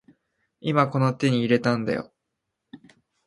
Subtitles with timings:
[0.61, 2.11] 今この手に入れたんだよ